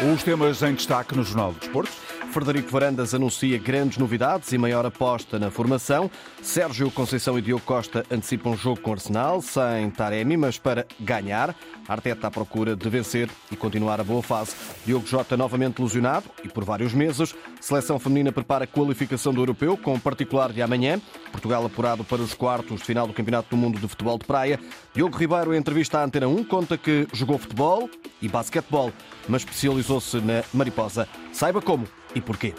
[0.00, 1.90] Os temas em destaque no Jornal do Desporto.
[2.30, 6.08] Frederico Varandas anuncia grandes novidades e maior aposta na formação.
[6.40, 11.52] Sérgio Conceição e Diogo Costa antecipam jogo com Arsenal, sem Taremi, mas para ganhar.
[11.88, 14.54] Arteta à procura de vencer e continuar a boa fase.
[14.86, 17.34] Diogo Jota novamente lesionado e por vários meses.
[17.60, 21.00] Seleção feminina prepara a qualificação do europeu, com particular de amanhã.
[21.32, 24.60] Portugal apurado para os quartos de final do Campeonato do Mundo de Futebol de Praia.
[24.94, 27.90] Diogo Ribeiro, em entrevista à Antena 1, conta que jogou futebol
[28.20, 28.92] e basquetebol,
[29.28, 31.08] mas especializou-se na mariposa.
[31.32, 32.54] Saiba como e porquê.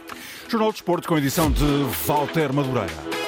[0.48, 1.66] Jornal do Desporto com edição de
[2.06, 3.19] Walter Madureira.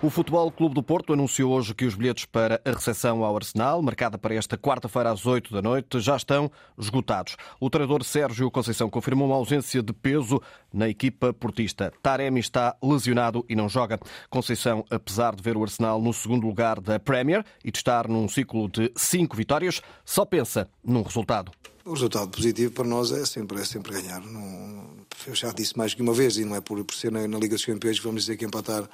[0.00, 3.82] O Futebol Clube do Porto anunciou hoje que os bilhetes para a recepção ao Arsenal,
[3.82, 6.48] marcada para esta quarta-feira às 8 da noite, já estão
[6.78, 7.34] esgotados.
[7.58, 10.40] O treinador Sérgio Conceição confirmou uma ausência de peso
[10.72, 11.92] na equipa portista.
[12.00, 13.98] Taremi está lesionado e não joga.
[14.30, 18.28] Conceição, apesar de ver o Arsenal no segundo lugar da Premier e de estar num
[18.28, 21.50] ciclo de cinco vitórias, só pensa num resultado.
[21.88, 24.20] O resultado positivo para nós é sempre, é sempre ganhar.
[24.20, 24.90] Não,
[25.26, 27.38] eu já disse mais que uma vez, e não é por, por ser na, na
[27.38, 28.86] Liga dos Campeões que vamos dizer que empatar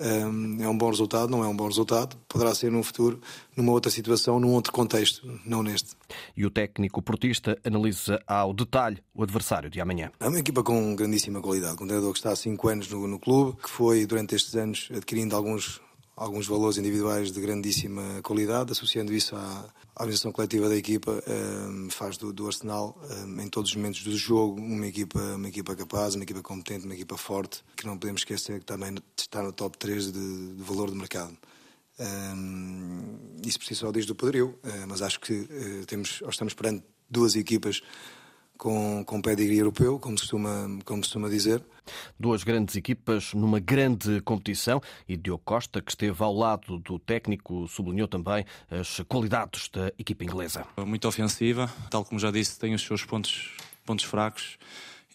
[0.00, 2.16] um, é um bom resultado, não é um bom resultado.
[2.26, 3.20] Poderá ser num futuro,
[3.54, 5.90] numa outra situação, num outro contexto, não neste.
[6.34, 10.10] E o técnico portista analisa ao detalhe o adversário de amanhã.
[10.18, 13.06] É uma equipa com grandíssima qualidade, com um treinador que está há 5 anos no,
[13.06, 15.78] no clube, que foi durante estes anos adquirindo alguns
[16.20, 19.64] alguns valores individuais de grandíssima qualidade, associando isso à,
[19.96, 24.14] organização coletiva da equipa, ehm, faz do, do Arsenal, ehm, em todos os momentos do
[24.14, 28.20] jogo, uma equipa, uma equipa capaz, uma equipa competente, uma equipa forte, que não podemos
[28.20, 31.36] esquecer que também está no top 3 de, de valor de mercado.
[31.98, 36.52] Ehm, isso por si só diz do poderio, uh, mas acho que uh, temos, estamos
[36.52, 37.80] perante duas equipas
[38.60, 41.64] com, com pedigree europeu, como costuma, como costuma dizer.
[42.18, 47.66] Duas grandes equipas numa grande competição e Diogo Costa, que esteve ao lado do técnico,
[47.66, 50.66] sublinhou também as qualidades da equipa inglesa.
[50.86, 53.50] Muito ofensiva, tal como já disse, tem os seus pontos,
[53.86, 54.58] pontos fracos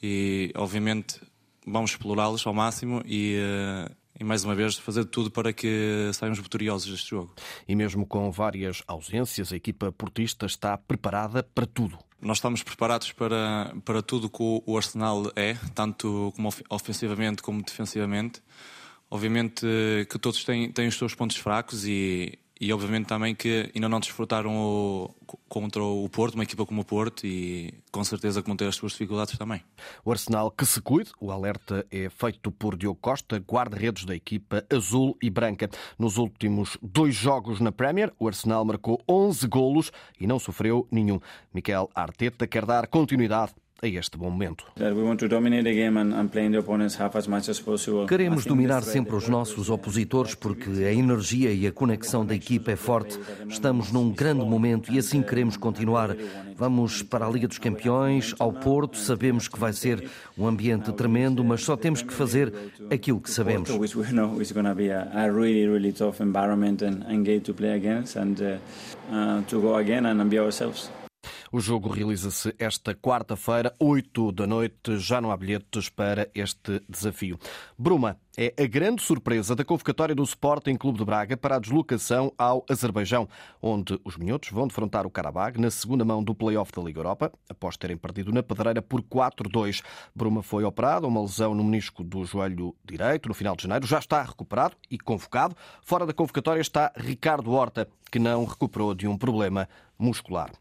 [0.02, 1.22] e, obviamente,
[1.68, 6.40] vamos explorá-los ao máximo e, eh, e mais uma vez fazer tudo para que saiamos
[6.40, 7.34] vitoriosos deste jogo.
[7.68, 11.98] E mesmo com várias ausências, a equipa portista está preparada para tudo.
[12.22, 18.42] Nós estamos preparados para, para tudo que o Arsenal é, tanto como ofensivamente como defensivamente.
[19.12, 19.66] Obviamente
[20.09, 24.00] que todos têm, têm os seus pontos fracos e, e obviamente também que ainda não
[24.00, 25.16] desfrutaram o,
[25.50, 28.76] contra o Porto, uma equipa como o Porto, e com certeza que vão ter as
[28.76, 29.62] suas dificuldades também.
[30.04, 34.66] O Arsenal que se cuide, o alerta é feito por Diogo Costa, guarda-redes da equipa
[34.72, 35.70] azul e branca.
[36.00, 41.20] Nos últimos dois jogos na Premier, o Arsenal marcou 11 golos e não sofreu nenhum.
[41.54, 44.66] Miquel Arteta quer dar continuidade a este bom momento.
[48.08, 52.75] Queremos dominar sempre os nossos opositores porque a energia e a conexão da equipa é
[52.75, 53.19] forte.
[53.47, 56.16] Estamos num grande momento e assim queremos continuar.
[56.56, 61.44] Vamos para a Liga dos Campeões, ao Porto, sabemos que vai ser um ambiente tremendo,
[61.44, 62.53] mas só temos que fazer
[62.90, 63.69] aquilo que sabemos.
[69.47, 70.90] To go again and be ourselves.
[71.56, 74.98] O jogo realiza-se esta quarta-feira, 8 da noite.
[74.98, 77.40] Já não há bilhetes para este desafio.
[77.78, 82.34] Bruma é a grande surpresa da convocatória do Sporting Clube de Braga para a deslocação
[82.38, 83.29] ao Azerbaijão,
[83.62, 87.31] onde os minhotos vão defrontar o Karabag na segunda mão do play-off da Liga Europa,
[87.50, 89.81] após terem perdido na pedreira por 4-2.
[90.13, 94.00] Bruma foi operado, uma lesão no menisco do joelho direito no final de janeiro, já
[94.00, 95.56] está recuperado e convocado.
[95.81, 100.51] Fora da convocatória está Ricardo Horta, que não recuperou de um problema muscular.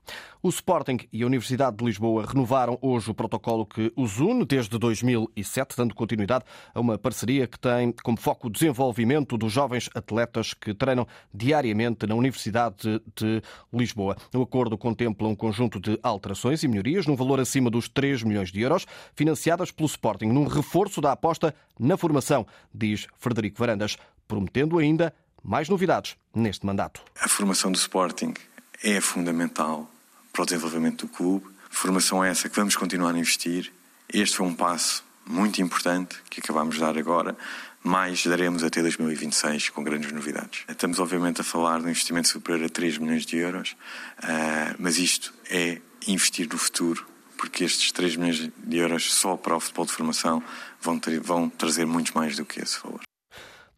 [0.43, 4.79] O Sporting e a Universidade de Lisboa renovaram hoje o protocolo que os une desde
[4.79, 10.53] 2007, dando continuidade a uma parceria que tem como foco o desenvolvimento dos jovens atletas
[10.53, 13.43] que treinam diariamente na Universidade de
[13.73, 14.19] Lisboa.
[14.35, 18.53] O acordo contempla um conjunto de alterações e melhorias num valor acima dos 3 milhões
[18.53, 18.87] de euros,
[19.17, 23.97] financiadas pelo Sporting, num reforço da aposta na formação, diz Frederico Varandas,
[24.29, 27.01] prometendo ainda mais novidades neste mandato.
[27.19, 28.35] A formação do Sporting
[28.83, 29.91] é fundamental
[30.35, 31.47] para o desenvolvimento do clube.
[31.71, 33.73] Formação essa que vamos continuar a investir.
[34.13, 37.37] Este foi um passo muito importante que acabamos de dar agora,
[37.83, 40.65] mais daremos até 2026 com grandes novidades.
[40.69, 43.77] Estamos, obviamente, a falar de um investimento superior a 3 milhões de euros,
[44.23, 47.07] ah, mas isto é investir no futuro,
[47.37, 50.43] porque estes 3 milhões de euros só para o futebol de formação
[50.81, 53.04] vão, ter, vão trazer muito mais do que esse valor.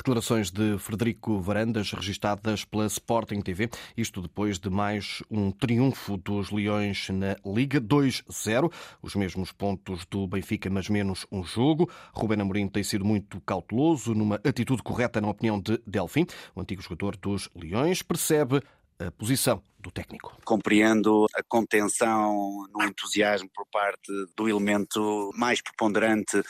[0.07, 3.69] Declarações de Frederico Varandas, registadas pela Sporting TV.
[3.97, 8.73] Isto depois de mais um triunfo dos Leões na Liga 2-0.
[9.03, 11.91] Os mesmos pontos do Benfica, mas menos um jogo.
[12.13, 16.25] Rubén Amorim tem sido muito cauteloso numa atitude correta, na opinião de Delfim.
[16.55, 18.63] O antigo jogador dos Leões percebe
[19.01, 20.39] a posição do técnico.
[20.45, 26.41] Compreendo a contenção no entusiasmo por parte do elemento mais preponderante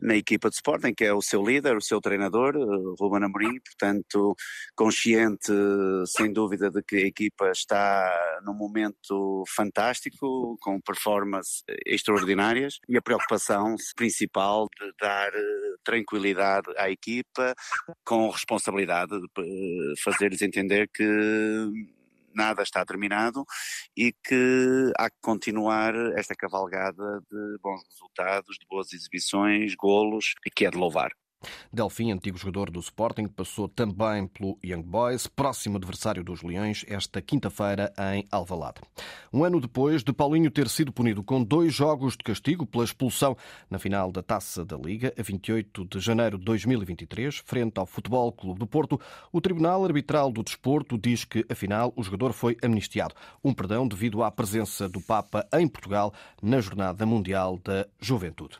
[0.00, 3.60] na equipa de Sporting, que é o seu líder, o seu treinador, eh, Ruben Amorim,
[3.60, 4.34] portanto
[4.74, 5.52] consciente
[6.06, 12.78] sem dúvida de que a equipa está num momento fantástico, com performances extraordinárias.
[12.88, 17.54] E a preocupação principal de dar eh, tranquilidade à equipa
[18.04, 21.04] com responsabilidade de eh, fazer-lhes entender que
[22.34, 23.44] nada está terminado
[23.96, 30.50] e que há que continuar esta cavalgada de bons resultados, de boas exibições, golos, e
[30.50, 31.12] que é de louvar.
[31.72, 37.20] Delfim, antigo jogador do Sporting, passou também pelo Young Boys, próximo adversário dos Leões, esta
[37.20, 38.80] quinta-feira em Alvalade.
[39.32, 43.36] Um ano depois de Paulinho ter sido punido com dois jogos de castigo pela expulsão
[43.70, 48.30] na final da Taça da Liga, a 28 de janeiro de 2023, frente ao Futebol
[48.32, 49.00] Clube do Porto,
[49.32, 53.14] o Tribunal Arbitral do Desporto diz que, afinal, o jogador foi amnistiado.
[53.42, 56.12] Um perdão devido à presença do Papa em Portugal
[56.42, 58.56] na Jornada Mundial da Juventude.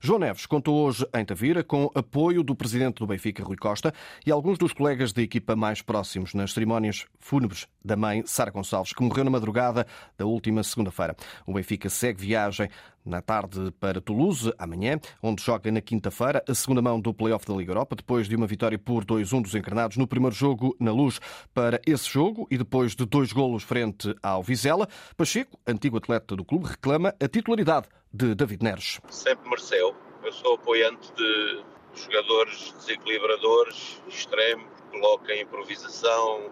[0.00, 3.92] João Neves contou hoje em Tavira com apoio do presidente do Benfica, Rui Costa,
[4.24, 8.92] e alguns dos colegas da equipa mais próximos nas cerimónias fúnebres da mãe Sara Gonçalves,
[8.92, 9.86] que morreu na madrugada
[10.16, 11.16] da última segunda-feira.
[11.46, 12.68] O Benfica segue viagem
[13.08, 17.54] na tarde para Toulouse, amanhã, onde joga na quinta-feira a segunda mão do Playoff da
[17.54, 21.18] Liga Europa, depois de uma vitória por 2-1 dos encarnados no primeiro jogo na Luz.
[21.54, 26.44] Para esse jogo e depois de dois golos frente ao Vizela, Pacheco, antigo atleta do
[26.44, 29.00] clube, reclama a titularidade de David Neres.
[29.08, 29.94] Sempre mereceu.
[30.22, 31.64] Eu sou apoiante de
[31.94, 36.50] jogadores desequilibradores, extremos, que colocam improvisação,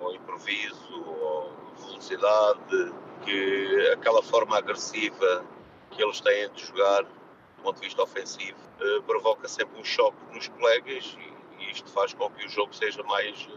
[0.00, 1.52] ou improviso, ou
[1.86, 2.92] velocidade,
[3.24, 5.44] que aquela forma agressiva
[5.90, 10.16] que eles têm de jogar, do ponto de vista ofensivo, eh, provoca sempre um choque
[10.32, 13.48] nos colegas e, e isto faz com que o jogo seja mais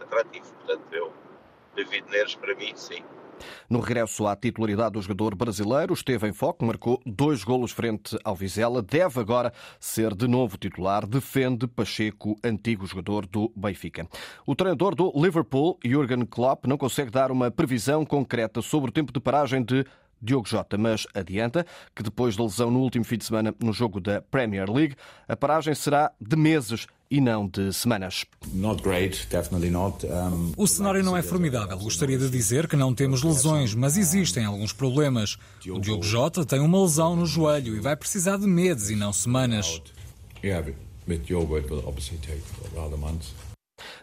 [0.00, 0.52] atrativo.
[0.54, 1.12] Portanto, eu,
[1.74, 3.02] David Neres, para mim, sim,
[3.68, 8.34] no regresso à titularidade do jogador brasileiro, esteve em foco, marcou dois golos frente ao
[8.34, 14.08] Vizela, deve agora ser de novo titular, defende Pacheco, antigo jogador do Benfica.
[14.46, 19.12] O treinador do Liverpool, Jurgen Klopp, não consegue dar uma previsão concreta sobre o tempo
[19.12, 19.84] de paragem de
[20.20, 24.00] Diogo Jota, mas adianta que depois da lesão no último fim de semana no jogo
[24.00, 24.96] da Premier League,
[25.28, 28.24] a paragem será de meses e não de semanas.
[30.56, 31.78] O cenário não é formidável.
[31.78, 35.36] Gostaria de dizer que não temos lesões, mas existem alguns problemas.
[35.68, 39.12] O Diogo Jota tem uma lesão no joelho e vai precisar de meses e não
[39.12, 39.80] semanas.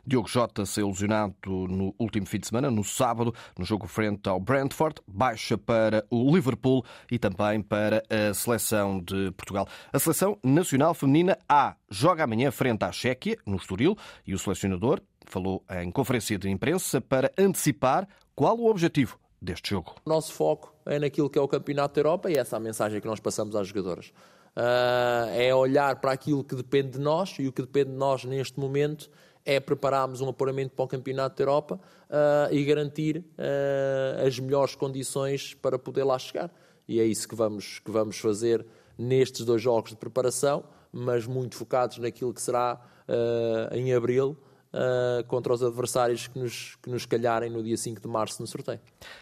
[0.06, 4.40] Diogo Jota saiu lesionado no último fim de semana, no sábado, no jogo frente ao
[4.40, 9.68] Brentford, baixa para o Liverpool e também para a seleção de Portugal.
[9.92, 15.02] A seleção nacional feminina A joga amanhã frente à Chequia, no Estoril, e o selecionador
[15.26, 19.96] falou em conferência de imprensa para antecipar qual o objetivo deste jogo.
[20.06, 22.60] O nosso foco é naquilo que é o Campeonato da Europa e essa é a
[22.60, 24.14] mensagem que nós passamos às jogadoras.
[24.56, 28.24] Uh, é olhar para aquilo que depende de nós e o que depende de nós
[28.24, 29.10] neste momento
[29.46, 31.80] é prepararmos um apuramento para o Campeonato da Europa
[32.10, 36.52] uh, e garantir uh, as melhores condições para poder lá chegar.
[36.88, 38.66] E é isso que vamos, que vamos fazer
[38.98, 44.38] nestes dois jogos de preparação, mas muito focados naquilo que será uh, em abril.
[44.76, 48.48] Uh, contra os adversários que nos, que nos calharem no dia 5 de março no
[48.48, 48.80] sorteio.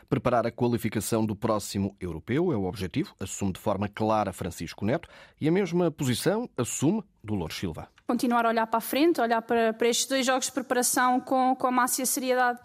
[0.08, 5.10] Preparar a qualificação do próximo europeu é o objetivo, assume de forma clara Francisco Neto
[5.42, 9.72] e a mesma posição assume Dolores Silva continuar a olhar para a frente, olhar para,
[9.72, 12.60] para estes dois jogos de preparação com, com a máxima seriedade,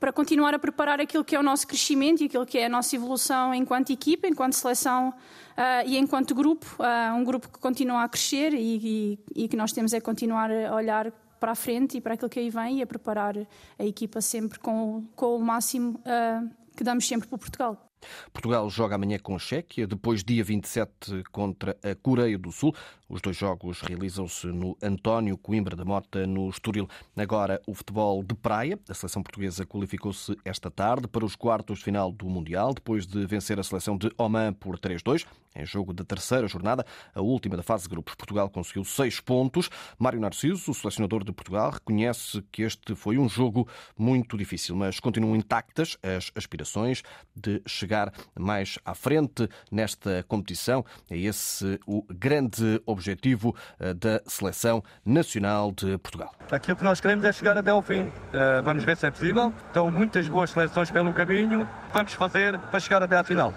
[0.00, 2.68] para continuar a preparar aquilo que é o nosso crescimento e aquilo que é a
[2.68, 6.66] nossa evolução enquanto equipa, enquanto seleção uh, e enquanto grupo.
[6.80, 10.50] Uh, um grupo que continua a crescer e, e, e que nós temos é continuar
[10.50, 13.36] a olhar para a frente e para aquilo que aí vem e a preparar
[13.78, 17.88] a equipa sempre com, com o máximo uh, que damos sempre para Portugal.
[18.32, 22.74] Portugal joga amanhã com a Chequia, depois dia 27 contra a Coreia do Sul.
[23.10, 26.86] Os dois jogos realizam-se no António Coimbra da Mota, no Estoril.
[27.16, 28.78] Agora o futebol de praia.
[28.86, 33.24] A seleção portuguesa qualificou-se esta tarde para os quartos de final do Mundial, depois de
[33.24, 35.24] vencer a seleção de Oman por 3-2.
[35.56, 36.84] Em jogo da terceira jornada,
[37.14, 39.70] a última da fase de grupos, Portugal conseguiu seis pontos.
[39.98, 45.00] Mário Narciso, o selecionador de Portugal, reconhece que este foi um jogo muito difícil, mas
[45.00, 47.02] continuam intactas as aspirações
[47.34, 50.84] de chegar mais à frente nesta competição.
[51.10, 56.34] É esse o grande objetivo eh, da seleção nacional de Portugal.
[56.50, 58.10] Aquilo que nós queremos é chegar até ao fim.
[58.32, 59.52] Eh, vamos ver se é possível.
[59.66, 61.68] Estão muitas boas seleções pelo caminho.
[61.92, 63.54] Vamos fazer para chegar até à final.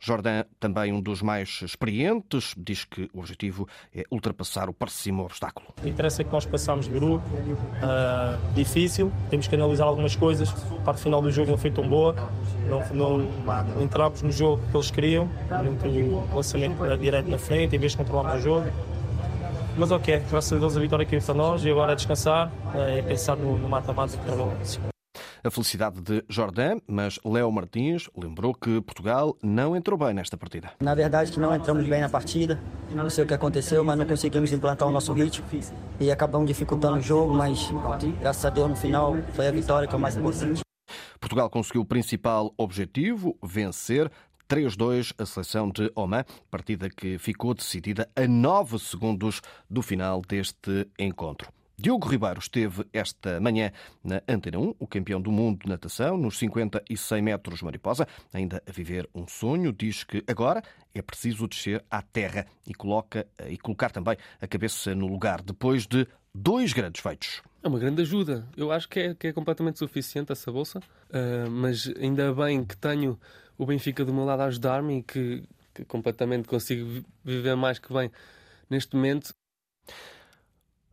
[0.00, 5.68] Jordan, também um dos mais experientes, diz que o objetivo é ultrapassar o próximo obstáculo.
[5.84, 10.50] Interessa que nós passamos de grupo, uh, difícil, temos que analisar algumas coisas.
[10.72, 12.14] A parte final do jogo não foi tão boa,
[12.68, 17.76] não, não, entramos no jogo que eles queriam, não tem o lançamento direto na frente,
[17.76, 18.70] em vez de controlarmos o jogo.
[19.76, 22.98] Mas ok, graças a Deus a vitória aqui para nós e agora é descansar e
[22.98, 24.97] é pensar no mata-mata que é
[25.42, 30.72] a felicidade de Jordan, mas Léo Martins lembrou que Portugal não entrou bem nesta partida.
[30.80, 32.60] Na verdade, que não entramos bem na partida.
[32.90, 35.44] Não sei o que aconteceu, mas não conseguimos implantar o nosso ritmo
[36.00, 37.70] e acabamos dificultando o jogo, mas
[38.20, 40.60] graças a Deus no final foi a vitória que é o mais importante.
[41.20, 44.10] Portugal conseguiu o principal objetivo, vencer
[44.48, 50.88] 3-2 a seleção de Oman, partida que ficou decidida a 9 segundos do final deste
[50.98, 51.52] encontro.
[51.80, 53.70] Diogo Ribeiro esteve esta manhã
[54.02, 58.04] na Antena 1, o campeão do mundo de natação, nos 50 e 100 metros mariposa,
[58.32, 60.60] ainda a viver um sonho, diz que agora
[60.92, 65.86] é preciso descer à terra e, coloca, e colocar também a cabeça no lugar, depois
[65.86, 66.04] de
[66.34, 67.42] dois grandes feitos.
[67.62, 68.44] É uma grande ajuda.
[68.56, 72.76] Eu acho que é, que é completamente suficiente essa bolsa, uh, mas ainda bem que
[72.76, 73.16] tenho
[73.56, 77.92] o Benfica do meu lado a ajudar-me e que, que completamente consigo viver mais que
[77.92, 78.10] bem
[78.68, 79.32] neste momento.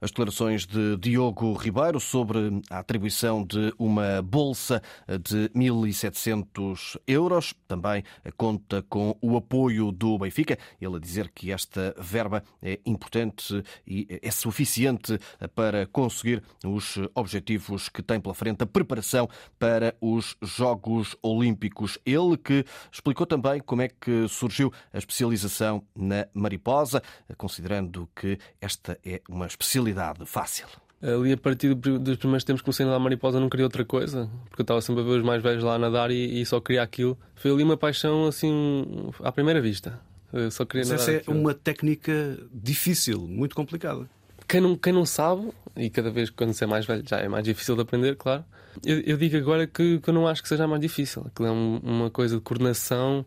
[0.05, 7.55] As declarações de Diogo Ribeiro sobre a atribuição de uma bolsa de 1.700 euros.
[7.67, 8.03] Também
[8.37, 10.59] conta com o apoio do Benfica.
[10.79, 15.17] Ele a dizer que esta verba é importante e é suficiente
[15.55, 21.97] para conseguir os objetivos que tem pela frente, a preparação para os Jogos Olímpicos.
[22.05, 27.01] Ele que explicou também como é que surgiu a especialização na mariposa,
[27.37, 29.94] considerando que esta é uma especialidade
[30.25, 30.67] fácil.
[31.01, 34.29] Ali, a partir dos primeiros tempos que comecei a nadar mariposa, não queria outra coisa,
[34.49, 36.59] porque eu estava sempre a ver os mais velhos lá a nadar e, e só
[36.59, 37.17] queria aquilo.
[37.35, 39.99] Foi ali uma paixão, assim, à primeira vista.
[40.33, 41.37] Eu só queria Mas essa é aquilo.
[41.37, 44.09] uma técnica difícil, muito complicada.
[44.47, 47.27] Quem não, quem não sabe, e cada vez quando se é mais velho já é
[47.27, 48.43] mais difícil de aprender, claro.
[48.83, 51.23] Eu, eu digo agora que, que, eu não acho que seja mais difícil.
[51.27, 53.25] Aquilo é um, uma coisa de coordenação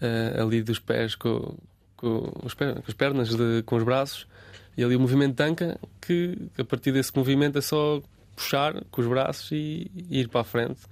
[0.00, 1.56] uh, ali dos pés com,
[1.96, 4.26] com, os com as pernas, de, com os braços
[4.76, 8.02] e ali o movimento tanca, que a partir desse movimento é só
[8.34, 10.82] puxar com os braços e, e ir para a frente.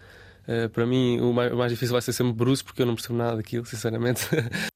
[0.48, 2.94] Uh, para mim, o mais, o mais, difícil vai ser sempre Bruce, porque eu não
[2.94, 4.26] percebo nada daquilo, sinceramente.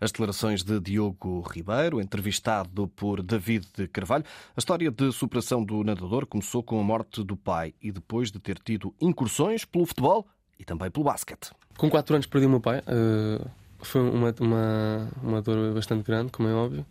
[0.00, 4.24] As declarações de Diogo Ribeiro, entrevistado por David de Carvalho.
[4.56, 8.40] A história de superação do nadador começou com a morte do pai e depois de
[8.40, 10.26] ter tido incursões pelo futebol
[10.58, 11.52] e também pelo basquete.
[11.76, 12.80] Com 4 anos perdi o meu pai.
[12.80, 13.48] Uh,
[13.80, 16.84] foi uma, uma, uma dor bastante grande, como é óbvio.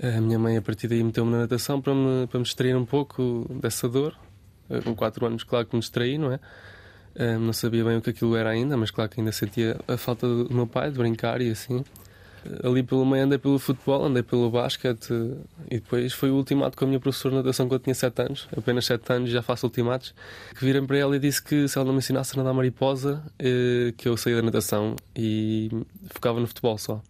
[0.00, 2.84] A minha mãe, a partir daí, meteu-me na natação para me, para me distrair um
[2.84, 4.14] pouco dessa dor.
[4.70, 6.40] Eh, com 4 anos, claro que me distraí, não é?
[7.14, 9.96] Eh, não sabia bem o que aquilo era ainda, mas claro que ainda sentia a
[9.96, 11.84] falta do meu pai, de brincar e assim.
[12.44, 15.10] Eh, ali pelo meio andei pelo futebol, andei pelo basquete
[15.70, 18.48] e depois foi o ultimato com a minha professora de natação quando tinha 7 anos,
[18.56, 20.14] apenas 7 anos já faço ultimatos,
[20.56, 23.22] que virem para ela e disse que se ela não me ensinasse a nadar mariposa,
[23.96, 25.70] que eu saía da natação e
[26.10, 27.02] focava no futebol só.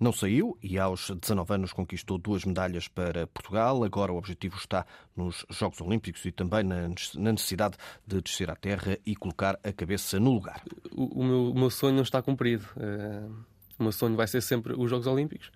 [0.00, 3.82] Não saiu e aos 19 anos conquistou duas medalhas para Portugal.
[3.82, 6.88] Agora o objetivo está nos Jogos Olímpicos e também na
[7.32, 10.62] necessidade de descer à terra e colocar a cabeça no lugar.
[10.92, 12.64] O, meu, o meu, sonho não está cumprido.
[12.76, 13.34] Uh,
[13.78, 15.50] o meu sonho vai ser sempre os Jogos Olímpicos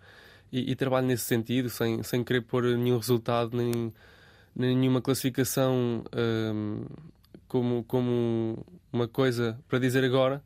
[0.52, 3.92] e, e, trabalho nesse sentido, sem, sem querer pôr nenhum resultado, nem,
[4.54, 6.87] nem nenhuma classificação uh,
[7.49, 10.42] como, como uma coisa para dizer agora.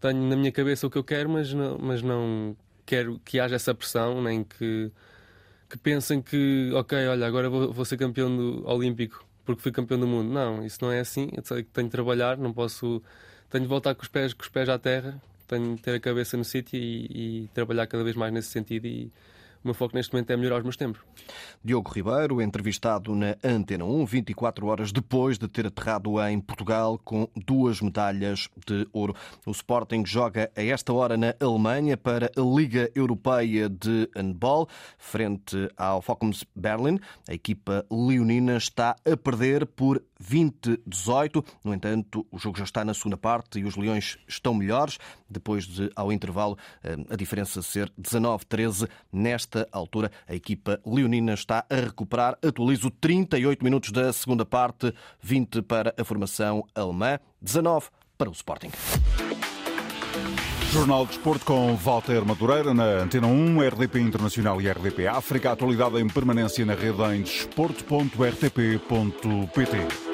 [0.00, 2.56] Tenho na minha cabeça o que eu quero, mas não, mas não
[2.92, 4.92] quero que haja essa pressão, nem que,
[5.70, 9.98] que pensem que, ok, olha, agora vou, vou ser campeão do, olímpico porque fui campeão
[9.98, 10.30] do mundo.
[10.30, 11.30] Não, isso não é assim.
[11.34, 13.02] Eu tenho de trabalhar, não posso.
[13.48, 16.00] Tenho de voltar com os pés, com os pés à terra, tenho de ter a
[16.00, 18.86] cabeça no sítio e, e trabalhar cada vez mais nesse sentido.
[18.86, 19.10] E,
[19.64, 21.00] o meu foco neste momento é melhorar os meus tempos.
[21.64, 27.28] Diogo Ribeiro, entrevistado na Antena 1, 24 horas depois de ter aterrado em Portugal com
[27.36, 29.14] duas medalhas de ouro.
[29.46, 35.68] O Sporting joga a esta hora na Alemanha para a Liga Europeia de Handball, frente
[35.76, 36.98] ao Fockums Berlin.
[37.28, 41.44] A equipa leonina está a perder por 20-18.
[41.64, 44.98] No entanto, o jogo já está na segunda parte e os Leões estão melhores,
[45.28, 51.64] depois de, ao intervalo, eh, a diferença ser 19-13 nesta altura, a equipa leonina está
[51.68, 52.38] a recuperar.
[52.42, 58.70] Atualizo 38 minutos da segunda parte, 20 para a formação alemã, 19 para o Sporting.
[60.72, 65.52] Jornal de Esporte com Walter Madureira na Antena 1, RDP Internacional e RDP África.
[65.52, 70.11] Atualidade em permanência na rede em desporto.rtp.pt.